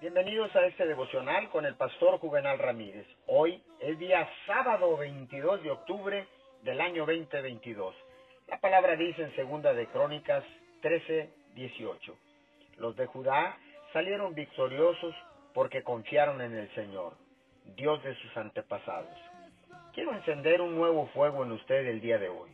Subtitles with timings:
[0.00, 3.04] Bienvenidos a este devocional con el pastor Juvenal Ramírez.
[3.26, 6.24] Hoy es día sábado 22 de octubre
[6.62, 7.96] del año 2022.
[8.46, 10.44] La palabra dice en segunda de Crónicas
[10.82, 12.16] 13, 18.
[12.76, 13.58] Los de Judá
[13.92, 15.16] salieron victoriosos
[15.52, 17.14] porque confiaron en el Señor,
[17.74, 19.18] Dios de sus antepasados.
[19.94, 22.50] Quiero encender un nuevo fuego en usted el día de hoy.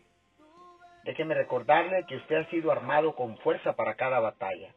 [1.04, 4.72] Déjeme recordarle que usted ha sido armado con fuerza para cada batalla.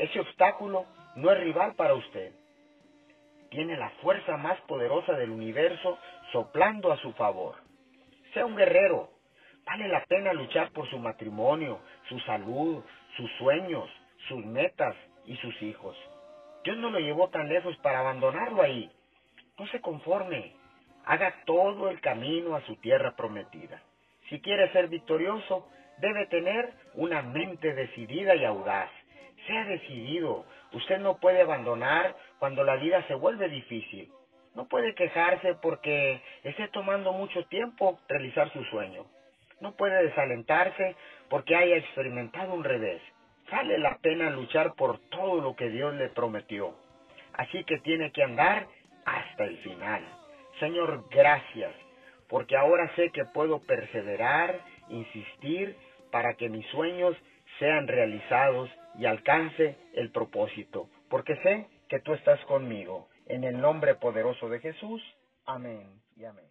[0.00, 0.86] Ese obstáculo
[1.16, 2.32] no es rival para usted.
[3.50, 5.98] Tiene la fuerza más poderosa del universo
[6.32, 7.56] soplando a su favor.
[8.32, 9.10] Sea un guerrero.
[9.66, 12.82] Vale la pena luchar por su matrimonio, su salud,
[13.18, 13.90] sus sueños,
[14.26, 14.96] sus metas
[15.26, 15.94] y sus hijos.
[16.64, 18.90] Dios no lo llevó tan lejos para abandonarlo ahí.
[19.58, 20.54] No se conforme.
[21.04, 23.82] Haga todo el camino a su tierra prometida.
[24.30, 28.90] Si quiere ser victorioso, debe tener una mente decidida y audaz.
[29.50, 30.44] Sea decidido.
[30.72, 34.08] Usted no puede abandonar cuando la vida se vuelve difícil.
[34.54, 39.06] No puede quejarse porque esté tomando mucho tiempo realizar su sueño.
[39.60, 40.94] No puede desalentarse
[41.28, 43.02] porque haya experimentado un revés.
[43.50, 46.76] Vale la pena luchar por todo lo que Dios le prometió.
[47.32, 48.68] Así que tiene que andar
[49.04, 50.04] hasta el final.
[50.60, 51.74] Señor, gracias,
[52.28, 54.60] porque ahora sé que puedo perseverar,
[54.90, 55.76] insistir,
[56.12, 57.16] para que mis sueños
[57.58, 58.70] sean realizados
[59.00, 63.08] y alcance el propósito, porque sé que tú estás conmigo.
[63.24, 65.02] En el nombre poderoso de Jesús.
[65.46, 66.44] Amén y amén.